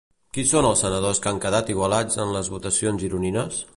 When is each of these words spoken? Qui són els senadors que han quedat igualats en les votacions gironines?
Qui 0.35 0.43
són 0.51 0.67
els 0.69 0.79
senadors 0.85 1.21
que 1.25 1.29
han 1.31 1.41
quedat 1.43 1.71
igualats 1.75 2.21
en 2.25 2.33
les 2.39 2.51
votacions 2.55 3.05
gironines? 3.05 3.63